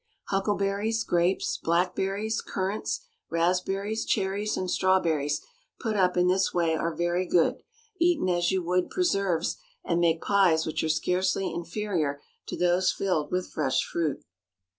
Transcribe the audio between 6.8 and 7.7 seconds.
very good,